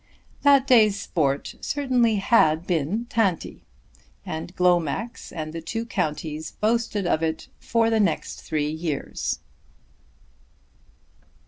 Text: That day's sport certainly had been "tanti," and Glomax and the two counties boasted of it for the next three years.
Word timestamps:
That 0.41 0.65
day's 0.65 0.99
sport 0.99 1.53
certainly 1.61 2.15
had 2.15 2.65
been 2.65 3.05
"tanti," 3.05 3.65
and 4.25 4.51
Glomax 4.55 5.31
and 5.31 5.53
the 5.53 5.61
two 5.61 5.85
counties 5.85 6.53
boasted 6.53 7.05
of 7.05 7.21
it 7.21 7.49
for 7.59 7.91
the 7.91 7.99
next 7.99 8.41
three 8.41 8.71
years. 8.71 9.41